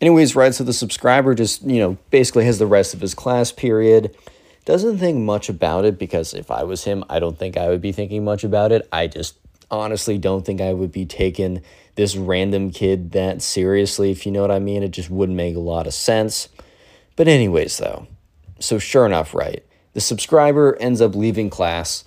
Anyways, 0.00 0.34
right, 0.34 0.54
so 0.54 0.64
the 0.64 0.72
subscriber 0.72 1.34
just, 1.34 1.62
you 1.62 1.78
know, 1.78 1.98
basically 2.10 2.46
has 2.46 2.58
the 2.58 2.66
rest 2.66 2.94
of 2.94 3.00
his 3.00 3.14
class 3.14 3.52
period 3.52 4.16
doesn't 4.64 4.98
think 4.98 5.18
much 5.18 5.48
about 5.48 5.84
it 5.84 5.98
because 5.98 6.32
if 6.32 6.50
I 6.50 6.62
was 6.62 6.84
him, 6.84 7.04
I 7.10 7.18
don't 7.18 7.38
think 7.38 7.56
I 7.56 7.68
would 7.68 7.80
be 7.80 7.92
thinking 7.92 8.24
much 8.24 8.44
about 8.44 8.72
it. 8.72 8.88
I 8.92 9.06
just 9.08 9.36
honestly 9.70 10.16
don't 10.18 10.44
think 10.44 10.60
I 10.60 10.72
would 10.72 10.92
be 10.92 11.06
taking 11.06 11.62
this 11.96 12.16
random 12.16 12.70
kid 12.70 13.12
that 13.12 13.42
seriously, 13.42 14.10
if 14.10 14.24
you 14.24 14.32
know 14.32 14.42
what 14.42 14.50
I 14.50 14.58
mean. 14.58 14.82
It 14.82 14.90
just 14.90 15.10
wouldn't 15.10 15.36
make 15.36 15.56
a 15.56 15.60
lot 15.60 15.86
of 15.86 15.94
sense. 15.94 16.48
But, 17.16 17.28
anyways, 17.28 17.78
though, 17.78 18.06
so 18.58 18.78
sure 18.78 19.06
enough, 19.06 19.34
right, 19.34 19.64
the 19.92 20.00
subscriber 20.00 20.76
ends 20.80 21.00
up 21.00 21.14
leaving 21.14 21.50
class 21.50 22.04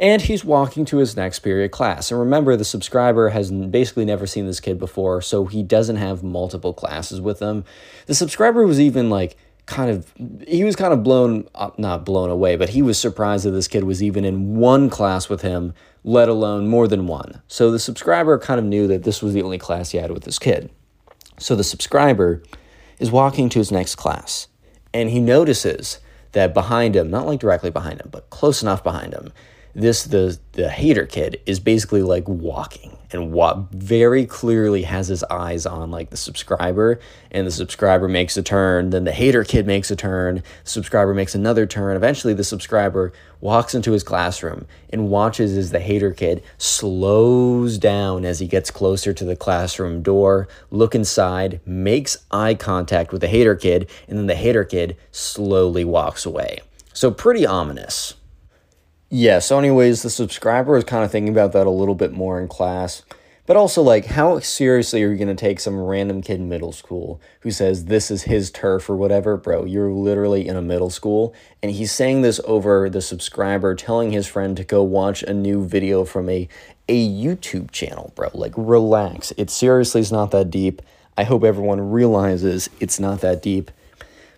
and 0.00 0.22
he's 0.22 0.44
walking 0.44 0.86
to 0.86 0.96
his 0.96 1.14
next 1.14 1.40
period 1.40 1.70
class. 1.70 2.10
And 2.10 2.18
remember, 2.18 2.56
the 2.56 2.64
subscriber 2.64 3.28
has 3.28 3.52
basically 3.52 4.06
never 4.06 4.26
seen 4.26 4.46
this 4.46 4.58
kid 4.58 4.78
before, 4.78 5.20
so 5.20 5.44
he 5.44 5.62
doesn't 5.62 5.96
have 5.96 6.22
multiple 6.22 6.72
classes 6.72 7.20
with 7.20 7.38
him. 7.38 7.64
The 8.06 8.14
subscriber 8.14 8.66
was 8.66 8.80
even 8.80 9.10
like, 9.10 9.36
kind 9.66 9.90
of 9.90 10.12
he 10.48 10.64
was 10.64 10.74
kind 10.74 10.92
of 10.92 11.04
blown 11.04 11.46
up 11.54 11.78
not 11.78 12.04
blown 12.04 12.28
away 12.28 12.56
but 12.56 12.70
he 12.70 12.82
was 12.82 12.98
surprised 12.98 13.44
that 13.44 13.52
this 13.52 13.68
kid 13.68 13.84
was 13.84 14.02
even 14.02 14.24
in 14.24 14.56
one 14.56 14.90
class 14.90 15.28
with 15.28 15.42
him 15.42 15.72
let 16.02 16.28
alone 16.28 16.66
more 16.66 16.88
than 16.88 17.06
one 17.06 17.40
so 17.46 17.70
the 17.70 17.78
subscriber 17.78 18.36
kind 18.36 18.58
of 18.58 18.66
knew 18.66 18.88
that 18.88 19.04
this 19.04 19.22
was 19.22 19.32
the 19.32 19.42
only 19.42 19.58
class 19.58 19.90
he 19.90 19.98
had 19.98 20.10
with 20.10 20.24
this 20.24 20.40
kid 20.40 20.70
so 21.38 21.54
the 21.54 21.62
subscriber 21.62 22.42
is 22.98 23.12
walking 23.12 23.48
to 23.48 23.60
his 23.60 23.70
next 23.70 23.94
class 23.94 24.48
and 24.92 25.10
he 25.10 25.20
notices 25.20 26.00
that 26.32 26.52
behind 26.52 26.96
him 26.96 27.08
not 27.08 27.26
like 27.26 27.38
directly 27.38 27.70
behind 27.70 28.00
him 28.00 28.08
but 28.10 28.28
close 28.28 28.62
enough 28.62 28.82
behind 28.82 29.14
him 29.14 29.32
this 29.74 30.04
the 30.04 30.38
the 30.52 30.68
hater 30.68 31.06
kid 31.06 31.40
is 31.46 31.60
basically 31.60 32.02
like 32.02 32.28
walking 32.28 32.96
and 33.12 33.32
what 33.32 33.70
very 33.72 34.24
clearly 34.24 34.82
has 34.82 35.08
his 35.08 35.24
eyes 35.24 35.66
on 35.66 35.90
like 35.90 36.10
the 36.10 36.16
subscriber 36.16 37.00
and 37.30 37.46
the 37.46 37.50
subscriber 37.50 38.08
makes 38.08 38.36
a 38.36 38.42
turn 38.42 38.90
then 38.90 39.04
the 39.04 39.12
hater 39.12 39.44
kid 39.44 39.66
makes 39.66 39.90
a 39.90 39.96
turn 39.96 40.42
subscriber 40.64 41.14
makes 41.14 41.34
another 41.34 41.66
turn. 41.66 41.96
Eventually 41.96 42.34
the 42.34 42.44
subscriber 42.44 43.12
walks 43.40 43.74
into 43.74 43.92
his 43.92 44.02
classroom 44.02 44.66
and 44.90 45.08
watches 45.08 45.56
as 45.56 45.70
the 45.70 45.80
hater 45.80 46.12
kid 46.12 46.42
slows 46.58 47.78
down 47.78 48.24
as 48.24 48.38
he 48.38 48.46
gets 48.46 48.70
closer 48.70 49.12
to 49.12 49.24
the 49.24 49.36
classroom 49.36 50.02
door 50.02 50.48
look 50.70 50.94
inside 50.94 51.60
makes 51.64 52.18
eye 52.30 52.54
contact 52.54 53.12
with 53.12 53.20
the 53.20 53.28
hater 53.28 53.54
kid 53.54 53.88
and 54.08 54.18
then 54.18 54.26
the 54.26 54.34
hater 54.34 54.64
kid 54.64 54.96
slowly 55.10 55.84
walks 55.84 56.26
away. 56.26 56.60
So 56.92 57.10
pretty 57.10 57.46
ominous 57.46 58.14
yeah, 59.10 59.40
so 59.40 59.58
anyways, 59.58 60.02
the 60.02 60.10
subscriber 60.10 60.72
was 60.72 60.84
kind 60.84 61.04
of 61.04 61.10
thinking 61.10 61.32
about 61.32 61.52
that 61.52 61.66
a 61.66 61.70
little 61.70 61.96
bit 61.96 62.12
more 62.12 62.40
in 62.40 62.46
class. 62.46 63.02
But 63.50 63.56
also, 63.56 63.82
like, 63.82 64.06
how 64.06 64.38
seriously 64.38 65.02
are 65.02 65.10
you 65.10 65.16
going 65.16 65.26
to 65.26 65.34
take 65.34 65.58
some 65.58 65.80
random 65.80 66.22
kid 66.22 66.38
in 66.38 66.48
middle 66.48 66.70
school 66.70 67.20
who 67.40 67.50
says 67.50 67.86
this 67.86 68.08
is 68.08 68.22
his 68.22 68.48
turf 68.48 68.88
or 68.88 68.94
whatever? 68.94 69.36
Bro, 69.36 69.64
you're 69.64 69.90
literally 69.90 70.46
in 70.46 70.54
a 70.54 70.62
middle 70.62 70.90
school. 70.90 71.34
And 71.60 71.72
he's 71.72 71.90
saying 71.90 72.22
this 72.22 72.40
over 72.44 72.88
the 72.88 73.00
subscriber 73.00 73.74
telling 73.74 74.12
his 74.12 74.28
friend 74.28 74.56
to 74.56 74.62
go 74.62 74.84
watch 74.84 75.24
a 75.24 75.34
new 75.34 75.66
video 75.66 76.04
from 76.04 76.28
a, 76.28 76.46
a 76.88 77.08
YouTube 77.08 77.72
channel, 77.72 78.12
bro. 78.14 78.30
Like, 78.34 78.54
relax. 78.56 79.32
It 79.36 79.50
seriously 79.50 80.02
is 80.02 80.12
not 80.12 80.30
that 80.30 80.50
deep. 80.50 80.80
I 81.18 81.24
hope 81.24 81.42
everyone 81.42 81.90
realizes 81.90 82.70
it's 82.78 83.00
not 83.00 83.20
that 83.22 83.42
deep. 83.42 83.72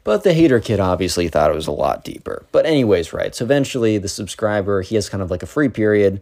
But 0.04 0.24
the 0.24 0.32
hater 0.32 0.58
kid 0.58 0.80
obviously 0.80 1.28
thought 1.28 1.50
it 1.50 1.54
was 1.54 1.68
a 1.68 1.72
lot 1.72 2.04
deeper. 2.04 2.44
But, 2.50 2.66
anyways, 2.66 3.12
right. 3.12 3.34
So, 3.34 3.44
eventually, 3.44 3.98
the 3.98 4.08
subscriber, 4.08 4.82
he 4.82 4.96
has 4.96 5.08
kind 5.08 5.22
of 5.22 5.30
like 5.30 5.42
a 5.42 5.46
free 5.46 5.68
period. 5.68 6.20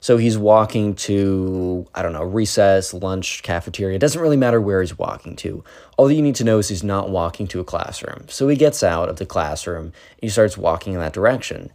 So, 0.00 0.16
he's 0.16 0.36
walking 0.36 0.94
to, 0.96 1.86
I 1.94 2.02
don't 2.02 2.12
know, 2.12 2.24
recess, 2.24 2.92
lunch, 2.92 3.42
cafeteria. 3.42 3.96
It 3.96 4.00
doesn't 4.00 4.20
really 4.20 4.36
matter 4.36 4.60
where 4.60 4.80
he's 4.80 4.98
walking 4.98 5.36
to. 5.36 5.62
All 5.96 6.10
you 6.10 6.22
need 6.22 6.34
to 6.36 6.44
know 6.44 6.58
is 6.58 6.68
he's 6.68 6.82
not 6.82 7.08
walking 7.08 7.46
to 7.48 7.60
a 7.60 7.64
classroom. 7.64 8.26
So, 8.28 8.48
he 8.48 8.56
gets 8.56 8.82
out 8.82 9.08
of 9.08 9.16
the 9.16 9.26
classroom 9.26 9.84
and 9.86 9.94
he 10.20 10.28
starts 10.28 10.58
walking 10.58 10.94
in 10.94 11.00
that 11.00 11.12
direction. 11.12 11.70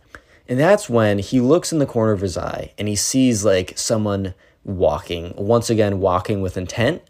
And 0.49 0.59
that's 0.59 0.89
when 0.89 1.19
he 1.19 1.39
looks 1.39 1.71
in 1.71 1.79
the 1.79 1.85
corner 1.85 2.11
of 2.11 2.21
his 2.21 2.37
eye 2.37 2.73
and 2.77 2.87
he 2.87 2.95
sees 2.95 3.45
like 3.45 3.77
someone 3.77 4.33
walking, 4.65 5.33
once 5.37 5.69
again, 5.69 5.99
walking 5.99 6.41
with 6.41 6.57
intent 6.57 7.03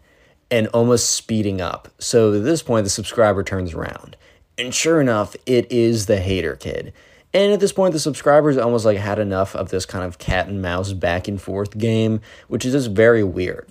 and 0.50 0.66
almost 0.68 1.10
speeding 1.10 1.60
up. 1.60 1.88
So 1.98 2.34
at 2.34 2.44
this 2.44 2.62
point, 2.62 2.84
the 2.84 2.90
subscriber 2.90 3.42
turns 3.42 3.74
around. 3.74 4.16
And 4.58 4.74
sure 4.74 5.00
enough, 5.00 5.36
it 5.46 5.70
is 5.70 6.06
the 6.06 6.20
hater 6.20 6.56
kid. 6.56 6.92
And 7.32 7.52
at 7.52 7.60
this 7.60 7.72
point, 7.72 7.92
the 7.92 8.00
subscribers 8.00 8.58
almost 8.58 8.84
like 8.84 8.98
had 8.98 9.18
enough 9.18 9.54
of 9.54 9.70
this 9.70 9.86
kind 9.86 10.04
of 10.04 10.18
cat 10.18 10.48
and 10.48 10.60
mouse 10.60 10.92
back 10.92 11.28
and 11.28 11.40
forth 11.40 11.78
game, 11.78 12.20
which 12.48 12.66
is 12.66 12.72
just 12.72 12.90
very 12.90 13.22
weird. 13.22 13.68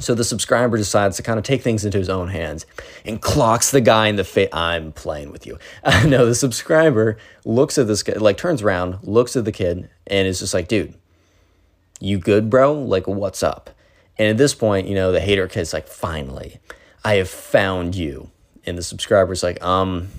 So 0.00 0.14
the 0.14 0.24
subscriber 0.24 0.76
decides 0.76 1.16
to 1.16 1.22
kind 1.22 1.38
of 1.38 1.44
take 1.44 1.62
things 1.62 1.84
into 1.84 1.98
his 1.98 2.08
own 2.08 2.28
hands 2.28 2.66
and 3.04 3.20
clocks 3.20 3.70
the 3.70 3.80
guy 3.80 4.08
in 4.08 4.16
the 4.16 4.24
face. 4.24 4.48
I'm 4.52 4.90
playing 4.92 5.30
with 5.30 5.46
you. 5.46 5.58
Uh, 5.84 6.04
no, 6.06 6.26
the 6.26 6.34
subscriber 6.34 7.18
looks 7.44 7.76
at 7.76 7.86
this 7.88 8.02
guy, 8.02 8.14
like 8.14 8.36
turns 8.36 8.62
around, 8.62 8.98
looks 9.02 9.34
at 9.36 9.44
the 9.44 9.52
kid, 9.52 9.88
and 10.06 10.28
is 10.28 10.38
just 10.38 10.54
like, 10.54 10.68
dude, 10.68 10.94
you 12.00 12.18
good, 12.18 12.48
bro? 12.50 12.72
Like, 12.72 13.06
what's 13.06 13.42
up? 13.42 13.70
And 14.22 14.30
at 14.30 14.36
this 14.36 14.54
point, 14.54 14.86
you 14.86 14.94
know, 14.94 15.10
the 15.10 15.18
hater 15.18 15.48
kid's 15.48 15.72
like, 15.72 15.88
finally, 15.88 16.60
I 17.04 17.14
have 17.14 17.28
found 17.28 17.96
you. 17.96 18.30
And 18.64 18.78
the 18.78 18.82
subscriber's 18.84 19.42
like, 19.42 19.60
um, 19.64 20.10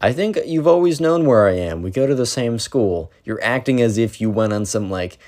I 0.00 0.12
think 0.12 0.40
you've 0.44 0.66
always 0.66 1.00
known 1.00 1.24
where 1.24 1.46
I 1.46 1.52
am. 1.52 1.80
We 1.80 1.92
go 1.92 2.04
to 2.04 2.16
the 2.16 2.26
same 2.26 2.58
school. 2.58 3.12
You're 3.22 3.40
acting 3.44 3.80
as 3.80 3.96
if 3.96 4.20
you 4.20 4.28
went 4.28 4.52
on 4.52 4.66
some 4.66 4.90
like 4.90 5.18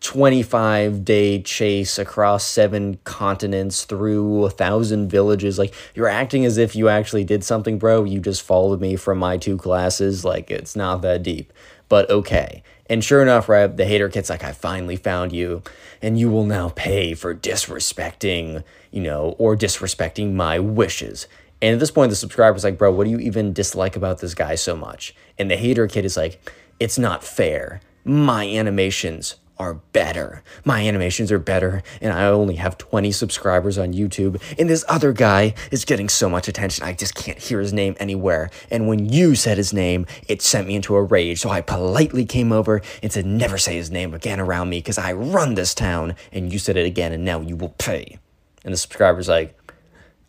25 0.00 1.04
day 1.04 1.42
chase 1.42 1.98
across 1.98 2.46
seven 2.46 3.00
continents 3.04 3.84
through 3.84 4.46
a 4.46 4.50
thousand 4.50 5.10
villages. 5.10 5.58
Like, 5.58 5.74
you're 5.94 6.08
acting 6.08 6.46
as 6.46 6.56
if 6.56 6.74
you 6.74 6.88
actually 6.88 7.24
did 7.24 7.44
something, 7.44 7.78
bro. 7.78 8.04
You 8.04 8.18
just 8.18 8.40
followed 8.40 8.80
me 8.80 8.96
from 8.96 9.18
my 9.18 9.36
two 9.36 9.58
classes. 9.58 10.24
Like, 10.24 10.50
it's 10.50 10.74
not 10.74 11.02
that 11.02 11.22
deep, 11.22 11.52
but 11.90 12.08
okay. 12.08 12.62
And 12.88 13.04
sure 13.04 13.20
enough, 13.20 13.48
right, 13.48 13.74
the 13.74 13.84
hater 13.84 14.08
kid's 14.08 14.30
like, 14.30 14.42
I 14.42 14.52
finally 14.52 14.96
found 14.96 15.32
you, 15.32 15.62
and 16.00 16.18
you 16.18 16.30
will 16.30 16.44
now 16.44 16.70
pay 16.70 17.14
for 17.14 17.34
disrespecting, 17.34 18.64
you 18.90 19.02
know, 19.02 19.34
or 19.38 19.56
disrespecting 19.56 20.32
my 20.32 20.58
wishes. 20.58 21.26
And 21.60 21.74
at 21.74 21.80
this 21.80 21.90
point, 21.90 22.10
the 22.10 22.16
subscriber's 22.16 22.64
like, 22.64 22.78
bro, 22.78 22.90
what 22.92 23.04
do 23.04 23.10
you 23.10 23.18
even 23.18 23.52
dislike 23.52 23.96
about 23.96 24.20
this 24.20 24.34
guy 24.34 24.54
so 24.54 24.76
much? 24.76 25.14
And 25.38 25.50
the 25.50 25.56
hater 25.56 25.86
kid 25.86 26.04
is 26.04 26.16
like, 26.16 26.40
it's 26.80 26.98
not 26.98 27.24
fair. 27.24 27.80
My 28.04 28.46
animations 28.46 29.34
are 29.58 29.74
better. 29.74 30.42
My 30.64 30.86
animations 30.86 31.32
are 31.32 31.38
better, 31.38 31.82
and 32.00 32.12
I 32.12 32.26
only 32.26 32.56
have 32.56 32.78
20 32.78 33.10
subscribers 33.12 33.76
on 33.76 33.92
YouTube. 33.92 34.40
And 34.58 34.70
this 34.70 34.84
other 34.88 35.12
guy 35.12 35.54
is 35.70 35.84
getting 35.84 36.08
so 36.08 36.28
much 36.28 36.48
attention, 36.48 36.84
I 36.84 36.92
just 36.92 37.14
can't 37.14 37.38
hear 37.38 37.60
his 37.60 37.72
name 37.72 37.96
anywhere. 37.98 38.50
And 38.70 38.86
when 38.86 39.08
you 39.08 39.34
said 39.34 39.56
his 39.56 39.72
name, 39.72 40.06
it 40.28 40.42
sent 40.42 40.68
me 40.68 40.76
into 40.76 40.94
a 40.94 41.02
rage. 41.02 41.40
So 41.40 41.50
I 41.50 41.60
politely 41.60 42.24
came 42.24 42.52
over 42.52 42.80
and 43.02 43.12
said, 43.12 43.26
Never 43.26 43.58
say 43.58 43.76
his 43.76 43.90
name 43.90 44.14
again 44.14 44.40
around 44.40 44.70
me 44.70 44.78
because 44.78 44.98
I 44.98 45.12
run 45.12 45.54
this 45.54 45.74
town. 45.74 46.14
And 46.32 46.52
you 46.52 46.58
said 46.58 46.76
it 46.76 46.86
again, 46.86 47.12
and 47.12 47.24
now 47.24 47.40
you 47.40 47.56
will 47.56 47.74
pay. 47.78 48.18
And 48.64 48.72
the 48.72 48.78
subscriber's 48.78 49.28
like, 49.28 49.58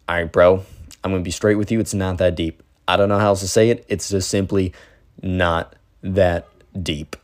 All 0.07 0.15
right, 0.15 0.31
bro, 0.31 0.63
I'm 1.03 1.12
to 1.13 1.19
be 1.19 1.31
straight 1.31 1.55
with 1.55 1.71
you. 1.71 1.79
It's 1.79 1.93
not 1.93 2.17
that 2.17 2.36
deep. 2.36 2.63
I 2.88 2.98
don't 2.98 3.09
know 3.09 3.19
how 3.19 3.27
else 3.27 3.41
to 3.41 3.48
say 3.48 3.69
it. 3.69 3.86
It's 3.88 4.09
just 4.09 4.29
simply 4.29 4.74
not 5.21 5.75
that 6.01 6.48
deep 6.81 7.15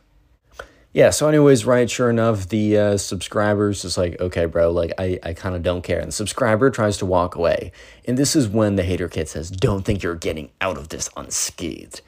yeah, 0.96 1.10
so 1.10 1.28
anyways, 1.28 1.66
right, 1.66 1.90
sure 1.90 2.08
enough, 2.08 2.48
the 2.48 2.78
uh, 2.78 2.96
subscriber's 2.96 3.82
just 3.82 3.98
like, 3.98 4.18
okay, 4.18 4.46
bro, 4.46 4.70
like, 4.70 4.94
I, 4.96 5.18
I 5.22 5.34
kind 5.34 5.54
of 5.54 5.62
don't 5.62 5.82
care. 5.82 5.98
And 5.98 6.08
the 6.08 6.12
subscriber 6.12 6.70
tries 6.70 6.96
to 6.96 7.04
walk 7.04 7.34
away. 7.34 7.70
And 8.06 8.16
this 8.16 8.34
is 8.34 8.48
when 8.48 8.76
the 8.76 8.82
hater 8.82 9.06
kid 9.06 9.28
says, 9.28 9.50
don't 9.50 9.84
think 9.84 10.02
you're 10.02 10.14
getting 10.14 10.48
out 10.58 10.78
of 10.78 10.88
this 10.88 11.10
unscathed. 11.14 12.00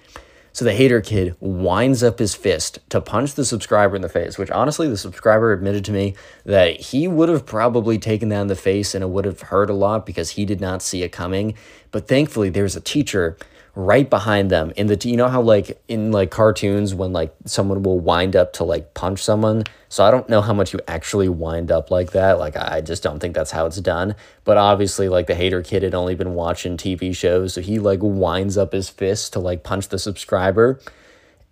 So 0.54 0.64
the 0.64 0.72
hater 0.72 1.02
kid 1.02 1.36
winds 1.38 2.02
up 2.02 2.18
his 2.18 2.34
fist 2.34 2.78
to 2.88 3.02
punch 3.02 3.34
the 3.34 3.44
subscriber 3.44 3.94
in 3.94 4.00
the 4.00 4.08
face, 4.08 4.38
which 4.38 4.50
honestly, 4.50 4.88
the 4.88 4.96
subscriber 4.96 5.52
admitted 5.52 5.84
to 5.84 5.92
me 5.92 6.14
that 6.46 6.80
he 6.80 7.06
would 7.06 7.28
have 7.28 7.44
probably 7.44 7.98
taken 7.98 8.30
that 8.30 8.40
in 8.40 8.46
the 8.46 8.56
face 8.56 8.94
and 8.94 9.04
it 9.04 9.08
would 9.08 9.26
have 9.26 9.42
hurt 9.42 9.68
a 9.68 9.74
lot 9.74 10.06
because 10.06 10.30
he 10.30 10.46
did 10.46 10.62
not 10.62 10.80
see 10.80 11.02
it 11.02 11.12
coming. 11.12 11.52
But 11.90 12.08
thankfully, 12.08 12.48
there's 12.48 12.74
a 12.74 12.80
teacher 12.80 13.36
right 13.78 14.10
behind 14.10 14.50
them 14.50 14.72
in 14.74 14.88
the 14.88 14.98
you 15.08 15.16
know 15.16 15.28
how 15.28 15.40
like 15.40 15.80
in 15.86 16.10
like 16.10 16.32
cartoons 16.32 16.96
when 16.96 17.12
like 17.12 17.32
someone 17.44 17.80
will 17.80 18.00
wind 18.00 18.34
up 18.34 18.52
to 18.52 18.64
like 18.64 18.92
punch 18.92 19.22
someone? 19.22 19.62
So 19.88 20.04
i 20.04 20.10
don't 20.10 20.28
know 20.28 20.40
how 20.40 20.52
much 20.52 20.72
you 20.72 20.80
actually 20.88 21.28
wind 21.28 21.70
up 21.70 21.88
like 21.88 22.10
that. 22.10 22.40
Like 22.40 22.56
i 22.56 22.80
just 22.80 23.04
don't 23.04 23.20
think 23.20 23.36
that's 23.36 23.52
how 23.52 23.66
it's 23.66 23.80
done. 23.80 24.16
But 24.42 24.56
obviously 24.56 25.08
like 25.08 25.28
the 25.28 25.36
hater 25.36 25.62
kid 25.62 25.84
had 25.84 25.94
only 25.94 26.16
been 26.16 26.34
watching 26.34 26.76
tv 26.76 27.14
shows 27.14 27.54
so 27.54 27.60
he 27.60 27.78
like 27.78 28.00
winds 28.02 28.58
up 28.58 28.72
his 28.72 28.88
fist 28.88 29.32
to 29.34 29.38
like 29.38 29.62
punch 29.62 29.88
the 29.90 29.98
subscriber. 30.00 30.80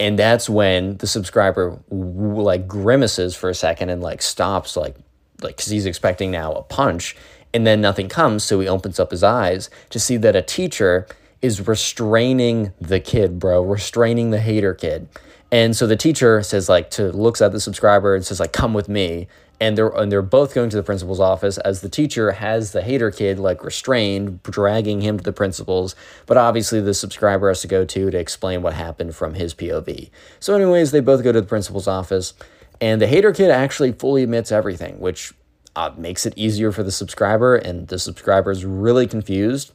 And 0.01 0.19
that's 0.19 0.51
when 0.51 0.97
the 0.97 1.07
subscriber 1.07 1.79
like 1.91 2.67
grimaces 2.67 3.37
for 3.37 3.49
a 3.51 3.55
second 3.55 3.91
and 3.91 4.03
like 4.03 4.21
stops 4.21 4.77
like 4.77 4.97
like 5.43 5.59
because 5.59 5.71
he's 5.71 5.87
expecting 5.87 6.33
now 6.33 6.55
a 6.55 6.65
punch. 6.65 7.17
And 7.55 7.65
then 7.65 7.81
nothing 7.81 8.09
comes 8.09 8.43
so 8.43 8.59
he 8.59 8.67
opens 8.67 8.99
up 8.99 9.13
his 9.13 9.23
eyes 9.23 9.71
to 9.91 10.01
see 10.01 10.17
that 10.17 10.35
a 10.35 10.43
teacher 10.43 11.07
is 11.47 11.67
restraining 11.67 12.73
the 12.81 13.01
kid, 13.01 13.39
bro, 13.39 13.63
restraining 13.63 14.31
the 14.31 14.41
hater 14.41 14.75
kid. 14.75 15.09
And 15.51 15.77
so 15.77 15.87
the 15.87 15.97
teacher 15.97 16.43
says 16.43 16.69
like 16.69 16.91
to 16.91 17.13
looks 17.13 17.41
at 17.41 17.53
the 17.53 17.61
subscriber 17.61 18.15
and 18.15 18.25
says 18.25 18.41
like 18.41 18.53
come 18.53 18.75
with 18.75 18.89
me. 18.89 19.29
And 19.59 19.79
they're 19.79 19.89
and 19.89 20.13
they're 20.13 20.21
both 20.21 20.53
going 20.53 20.69
to 20.69 20.77
the 20.77 20.83
principal's 20.83 21.21
office 21.21 21.57
as 21.59 21.81
the 21.81 21.89
teacher 21.89 22.33
has 22.33 22.73
the 22.73 22.83
hater 22.83 23.11
kid 23.11 23.39
like 23.39 23.65
restrained, 23.65 24.43
dragging 24.43 25.01
him 25.01 25.17
to 25.17 25.25
the 25.25 25.33
principal's. 25.33 25.95
But 26.27 26.37
obviously 26.37 26.81
the 26.83 26.93
subscriber 26.93 27.49
has 27.49 27.63
to 27.63 27.69
go 27.69 27.87
to 27.87 28.11
to 28.11 28.19
explain 28.19 28.61
what 28.61 28.75
happened 28.75 29.15
from 29.15 29.33
his 29.33 29.55
POV. 29.55 30.11
So, 30.41 30.55
anyways, 30.55 30.91
they 30.91 31.01
both 31.01 31.25
go 31.25 31.33
to 31.33 31.41
the 31.41 31.47
principal's 31.47 31.89
office, 31.89 32.35
and 32.83 33.01
the 33.01 33.07
hater 33.07 33.33
kid 33.33 33.51
actually 33.51 33.93
fully 33.93 34.23
admits 34.25 34.53
everything, 34.53 35.01
which 35.01 35.33
uh, 35.75 35.93
makes 35.97 36.27
it 36.27 36.35
easier 36.37 36.71
for 36.71 36.83
the 36.83 36.93
subscriber. 36.93 37.57
And 37.57 37.89
the 37.89 37.99
subscriber 37.99 38.51
is 38.51 38.67
really 38.67 39.07
confused 39.07 39.73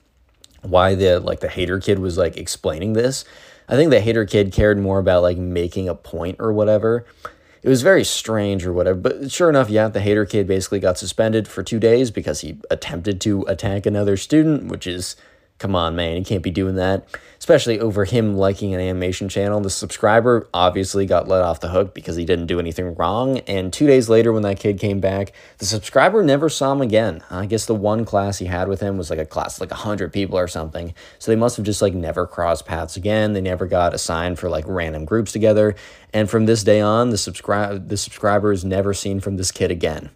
why 0.61 0.95
the 0.95 1.19
like 1.19 1.39
the 1.39 1.47
hater 1.47 1.79
kid 1.79 1.99
was 1.99 2.17
like 2.17 2.37
explaining 2.37 2.93
this. 2.93 3.25
I 3.67 3.75
think 3.75 3.89
the 3.89 4.01
hater 4.01 4.25
kid 4.25 4.51
cared 4.51 4.79
more 4.79 4.99
about 4.99 5.23
like 5.23 5.37
making 5.37 5.87
a 5.87 5.95
point 5.95 6.37
or 6.39 6.51
whatever. 6.51 7.05
It 7.63 7.69
was 7.69 7.83
very 7.83 8.03
strange 8.03 8.65
or 8.65 8.73
whatever. 8.73 8.99
But 8.99 9.31
sure 9.31 9.49
enough, 9.49 9.69
yeah, 9.69 9.87
the 9.87 10.01
hater 10.01 10.25
kid 10.25 10.47
basically 10.47 10.79
got 10.79 10.97
suspended 10.97 11.47
for 11.47 11.61
two 11.61 11.79
days 11.79 12.09
because 12.11 12.41
he 12.41 12.57
attempted 12.69 13.21
to 13.21 13.43
attack 13.43 13.85
another 13.85 14.17
student, 14.17 14.65
which 14.65 14.87
is 14.87 15.15
come 15.61 15.75
on, 15.75 15.95
man, 15.95 16.17
you 16.17 16.25
can't 16.25 16.41
be 16.41 16.49
doing 16.49 16.75
that. 16.75 17.05
Especially 17.37 17.79
over 17.79 18.05
him 18.05 18.35
liking 18.35 18.73
an 18.73 18.79
animation 18.79 19.29
channel. 19.29 19.61
The 19.61 19.69
subscriber 19.69 20.47
obviously 20.53 21.05
got 21.05 21.27
let 21.27 21.41
off 21.41 21.59
the 21.59 21.69
hook 21.69 21.93
because 21.93 22.15
he 22.15 22.25
didn't 22.25 22.47
do 22.47 22.59
anything 22.59 22.93
wrong. 22.95 23.39
And 23.39 23.71
two 23.71 23.87
days 23.87 24.09
later, 24.09 24.31
when 24.31 24.43
that 24.43 24.59
kid 24.59 24.79
came 24.79 24.99
back, 24.99 25.33
the 25.57 25.65
subscriber 25.65 26.23
never 26.23 26.49
saw 26.49 26.71
him 26.73 26.81
again. 26.81 27.23
I 27.31 27.47
guess 27.47 27.65
the 27.65 27.75
one 27.75 28.05
class 28.05 28.37
he 28.37 28.45
had 28.45 28.67
with 28.67 28.79
him 28.79 28.97
was 28.97 29.09
like 29.09 29.19
a 29.19 29.25
class 29.25 29.59
like 29.59 29.71
100 29.71 30.13
people 30.13 30.37
or 30.37 30.47
something. 30.47 30.93
So 31.17 31.31
they 31.31 31.35
must 31.35 31.57
have 31.57 31.65
just 31.65 31.81
like 31.81 31.93
never 31.93 32.27
crossed 32.27 32.65
paths 32.65 32.95
again. 32.95 33.33
They 33.33 33.41
never 33.41 33.65
got 33.65 33.95
assigned 33.95 34.37
for 34.37 34.49
like 34.49 34.65
random 34.67 35.05
groups 35.05 35.31
together. 35.31 35.75
And 36.13 36.29
from 36.29 36.45
this 36.45 36.63
day 36.63 36.81
on, 36.81 37.09
the 37.09 37.17
subscribe 37.17 37.87
the 37.87 37.97
subscriber 37.97 38.51
is 38.51 38.63
never 38.63 38.93
seen 38.93 39.19
from 39.19 39.37
this 39.37 39.51
kid 39.51 39.71
again. 39.71 40.11